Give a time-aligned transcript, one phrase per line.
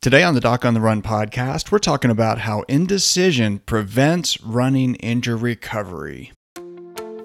[0.00, 4.94] Today on the Doc on the Run podcast, we're talking about how indecision prevents running
[4.94, 6.30] injury recovery.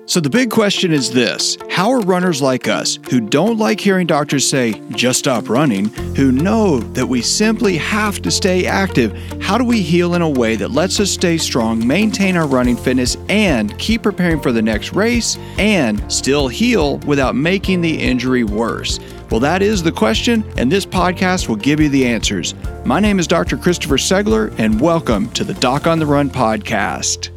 [0.05, 4.07] So, the big question is this How are runners like us, who don't like hearing
[4.07, 9.59] doctors say, just stop running, who know that we simply have to stay active, how
[9.59, 13.17] do we heal in a way that lets us stay strong, maintain our running fitness,
[13.29, 18.99] and keep preparing for the next race, and still heal without making the injury worse?
[19.33, 22.53] Well, that is the question, and this podcast will give you the answers.
[22.85, 23.57] My name is Dr.
[23.57, 27.31] Christopher Segler, and welcome to the Doc on the Run podcast.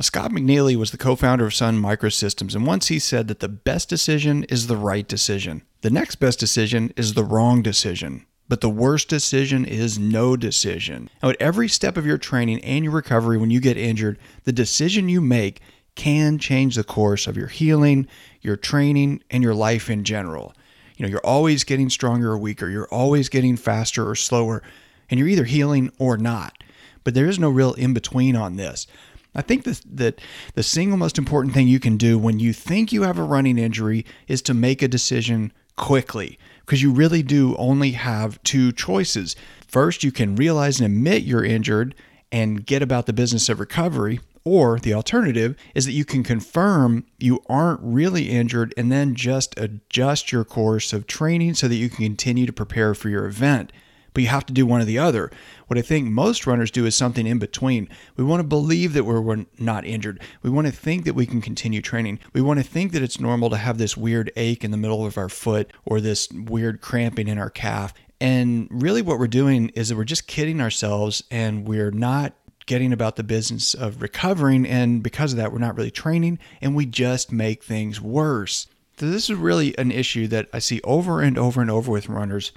[0.00, 3.48] Scott McNealy was the co founder of Sun Microsystems, and once he said that the
[3.48, 5.62] best decision is the right decision.
[5.82, 8.26] The next best decision is the wrong decision.
[8.48, 11.10] But the worst decision is no decision.
[11.22, 14.52] Now, at every step of your training and your recovery when you get injured, the
[14.52, 15.60] decision you make
[15.96, 18.06] can change the course of your healing,
[18.40, 20.54] your training, and your life in general.
[20.96, 24.62] You know, you're always getting stronger or weaker, you're always getting faster or slower,
[25.10, 26.62] and you're either healing or not.
[27.04, 28.86] But there is no real in between on this.
[29.34, 30.20] I think that, that
[30.54, 33.58] the single most important thing you can do when you think you have a running
[33.58, 39.36] injury is to make a decision quickly because you really do only have two choices.
[39.68, 41.94] First, you can realize and admit you're injured
[42.32, 44.20] and get about the business of recovery.
[44.46, 49.58] Or the alternative is that you can confirm you aren't really injured and then just
[49.58, 53.72] adjust your course of training so that you can continue to prepare for your event
[54.14, 55.30] but you have to do one or the other.
[55.66, 57.86] What I think most runners do is something in between.
[58.16, 60.22] We want to believe that we're, not injured.
[60.42, 62.20] We want to think that we can continue training.
[62.32, 65.04] We want to think that it's normal to have this weird ache in the middle
[65.04, 67.92] of our foot or this weird cramping in our calf.
[68.18, 72.32] And really, what we're doing is that we're just kidding ourselves and we're not
[72.66, 74.66] getting about the business of recovering.
[74.66, 78.66] And because of that, we're not really training and we just make things worse.
[78.98, 82.08] So, this is really an issue that I see over and over and over with
[82.08, 82.52] runners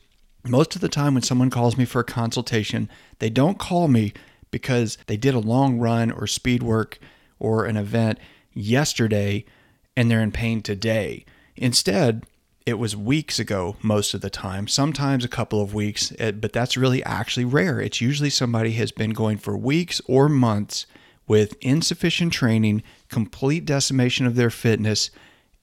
[0.47, 4.13] most of the time, when someone calls me for a consultation, they don't call me
[4.51, 6.97] because they did a long run or speed work
[7.39, 8.19] or an event
[8.53, 9.45] yesterday
[9.95, 11.25] and they're in pain today.
[11.55, 12.25] Instead,
[12.65, 16.53] it was weeks ago most of the time, sometimes a couple of weeks, eh, but
[16.53, 17.81] that's really actually rare.
[17.81, 20.85] It's usually somebody has been going for weeks or months
[21.27, 25.11] with insufficient training, complete decimation of their fitness,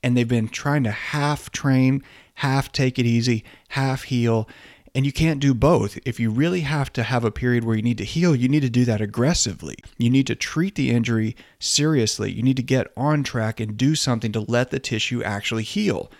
[0.02, 2.02] and they've been trying to half train,
[2.34, 4.48] half take it easy, half heal.
[4.94, 5.98] And you can't do both.
[6.06, 8.60] If you really have to have a period where you need to heal, you need
[8.60, 9.76] to do that aggressively.
[9.98, 12.32] You need to treat the injury seriously.
[12.32, 16.10] You need to get on track and do something to let the tissue actually heal.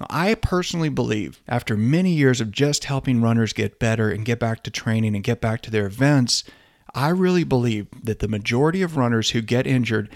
[0.00, 4.40] Now, I personally believe, after many years of just helping runners get better and get
[4.40, 6.44] back to training and get back to their events,
[6.94, 10.10] I really believe that the majority of runners who get injured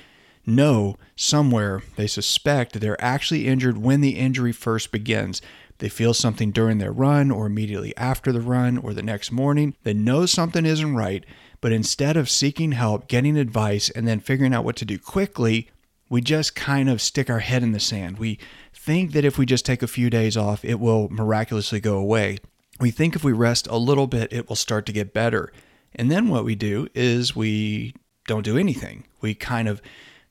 [0.45, 5.43] know somewhere they suspect they're actually injured when the injury first begins.
[5.79, 9.75] They feel something during their run or immediately after the run or the next morning.
[9.83, 11.25] They know something isn't right,
[11.61, 15.69] but instead of seeking help, getting advice, and then figuring out what to do quickly,
[16.09, 18.19] we just kind of stick our head in the sand.
[18.19, 18.39] We
[18.87, 22.39] think that if we just take a few days off, it will miraculously go away.
[22.79, 25.53] We think if we rest a little bit, it will start to get better.
[25.97, 27.95] And then what we do is we
[28.29, 29.05] don't do anything.
[29.21, 29.83] We kind of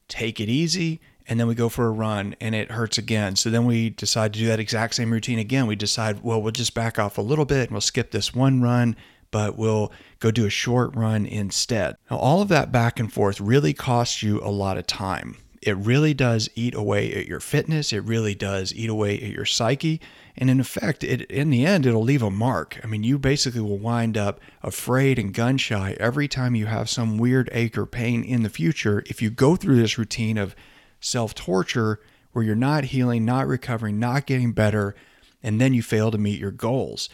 [0.07, 3.35] take it easy, and then we go for a run and it hurts again.
[3.35, 5.67] So then we decide to do that exact same routine again.
[5.67, 8.61] We decide, well, we'll just back off a little bit and we'll skip this one
[8.61, 8.95] run,
[9.31, 11.95] but we'll go do a short run instead.
[12.09, 15.37] Now, all of that back and forth really costs you a lot of time.
[15.65, 17.91] It really does eat away at your fitness.
[17.91, 19.99] It really does eat away at your psyche.
[20.37, 22.79] And in effect, it, in the end, it'll leave a mark.
[22.83, 26.87] I mean, you basically will wind up afraid and gun shy every time you have
[26.87, 30.55] some weird ache or pain in the future if you go through this routine of
[30.99, 31.99] self torture
[32.31, 34.93] where you're not healing, not recovering, not getting better,
[35.41, 37.09] and then you fail to meet your goals.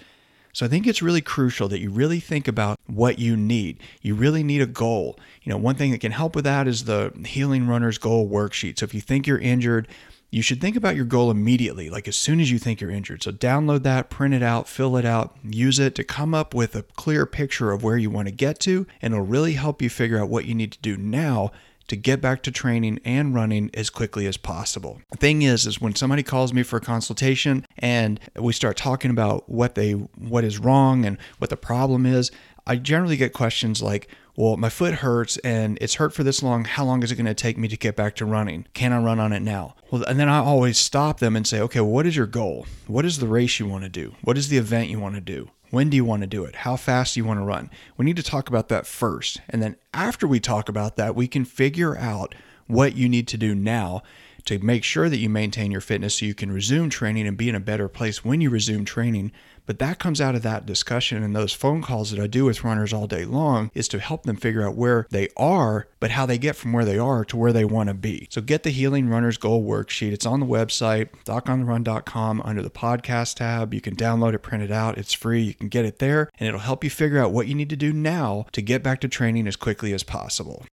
[0.54, 3.80] So I think it's really crucial that you really think about what you need.
[4.02, 5.18] You really need a goal.
[5.44, 8.80] You know, one thing that can help with that is the Healing Runner's Goal worksheet.
[8.80, 9.88] So if you think you're injured,
[10.32, 13.22] you should think about your goal immediately, like as soon as you think you're injured.
[13.22, 16.74] So download that, print it out, fill it out, use it to come up with
[16.74, 19.90] a clear picture of where you want to get to, and it'll really help you
[19.90, 21.52] figure out what you need to do now
[21.92, 25.02] to get back to training and running as quickly as possible.
[25.12, 29.12] The thing is is when somebody calls me for a consultation and we start talking
[29.12, 32.32] about what they what is wrong and what the problem is,
[32.66, 34.08] I generally get questions like,
[34.38, 36.64] well, my foot hurts and it's hurt for this long.
[36.64, 38.68] How long is it going to take me to get back to running?
[38.74, 39.76] Can I run on it now?
[39.92, 42.68] Well, and then I always stop them and say, okay, well, what is your goal?
[42.88, 44.16] What is the race you want to do?
[44.22, 45.50] What is the event you want to do?
[45.72, 46.58] When do you want to do it?
[46.58, 47.70] How fast do you want to run?
[47.98, 49.42] We need to talk about that first.
[49.50, 52.36] And then after we talk about that, we can figure out
[52.68, 54.04] what you need to do now
[54.46, 57.50] to make sure that you maintain your fitness so you can resume training and be
[57.50, 59.32] in a better place when you resume training.
[59.66, 62.64] But that comes out of that discussion and those phone calls that I do with
[62.64, 66.26] runners all day long is to help them figure out where they are, but how
[66.26, 68.28] they get from where they are to where they want to be.
[68.32, 70.12] So get the Healing Runners Goal worksheet.
[70.12, 73.74] It's on the website, docontherun.com under the podcast tab.
[73.74, 74.98] You can download it, print it out.
[74.98, 75.42] It's free.
[75.42, 77.76] You can get it there and it'll help you figure out what you need to
[77.76, 80.66] do now to get back to training as quickly as possible.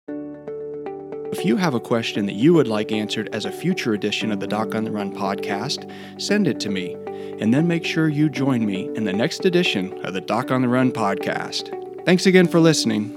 [1.30, 4.40] If you have a question that you would like answered as a future edition of
[4.40, 5.92] the Doc on the Run podcast,
[6.22, 6.94] send it to me,
[7.42, 10.62] and then make sure you join me in the next edition of the Doc on
[10.62, 12.06] the Run podcast.
[12.06, 13.14] Thanks again for listening.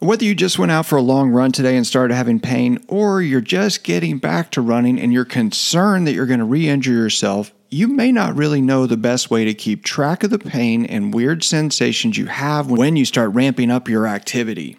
[0.00, 3.22] Whether you just went out for a long run today and started having pain, or
[3.22, 6.92] you're just getting back to running and you're concerned that you're going to re injure
[6.92, 10.84] yourself, you may not really know the best way to keep track of the pain
[10.84, 14.76] and weird sensations you have when you start ramping up your activity.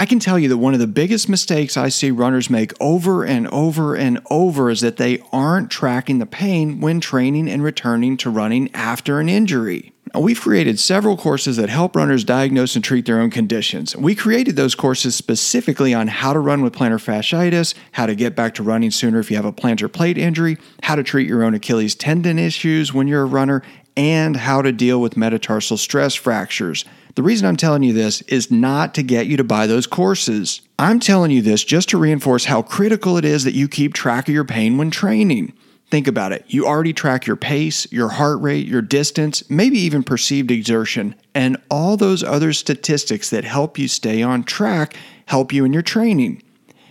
[0.00, 3.22] I can tell you that one of the biggest mistakes I see runners make over
[3.22, 8.16] and over and over is that they aren't tracking the pain when training and returning
[8.16, 9.92] to running after an injury.
[10.14, 13.94] Now, we've created several courses that help runners diagnose and treat their own conditions.
[13.94, 18.34] We created those courses specifically on how to run with plantar fasciitis, how to get
[18.34, 21.44] back to running sooner if you have a plantar plate injury, how to treat your
[21.44, 23.62] own Achilles tendon issues when you're a runner,
[23.98, 26.86] and how to deal with metatarsal stress fractures.
[27.14, 30.60] The reason I'm telling you this is not to get you to buy those courses.
[30.78, 34.28] I'm telling you this just to reinforce how critical it is that you keep track
[34.28, 35.52] of your pain when training.
[35.90, 36.44] Think about it.
[36.46, 41.56] You already track your pace, your heart rate, your distance, maybe even perceived exertion, and
[41.68, 44.94] all those other statistics that help you stay on track
[45.26, 46.42] help you in your training.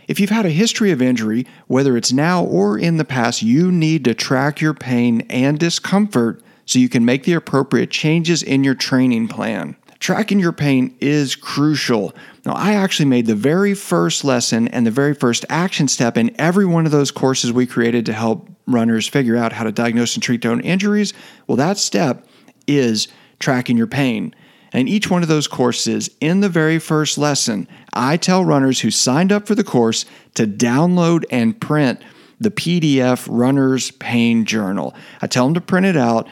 [0.10, 3.71] If you've had a history of injury, whether it's now or in the past, you
[3.71, 8.63] need to track your pain and discomfort so you can make the appropriate changes in
[8.63, 9.77] your training plan.
[9.99, 12.15] Tracking your pain is crucial.
[12.45, 16.33] Now, I actually made the very first lesson and the very first action step in
[16.39, 20.13] every one of those courses we created to help runners figure out how to diagnose
[20.15, 21.13] and treat their own injuries.
[21.47, 22.25] Well, that step
[22.65, 23.09] is
[23.39, 24.33] tracking your pain.
[24.71, 28.91] And each one of those courses, in the very first lesson, I tell runners who
[28.91, 30.05] signed up for the course
[30.35, 32.01] to download and print
[32.39, 34.95] the PDF Runner's Pain Journal.
[35.21, 36.27] I tell them to print it out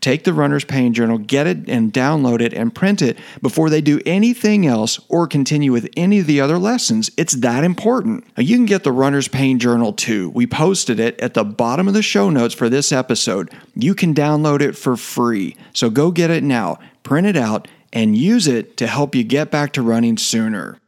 [0.00, 3.80] take the runner's pain journal, get it and download it and print it before they
[3.80, 7.10] do anything else or continue with any of the other lessons.
[7.16, 8.24] It's that important.
[8.36, 10.30] Now, you can get the runner's pain journal too.
[10.30, 13.50] We posted it at the bottom of the show notes for this episode.
[13.74, 15.56] You can download it for free.
[15.72, 19.50] So go get it now, print it out, and use it to help you get
[19.50, 20.79] back to running sooner.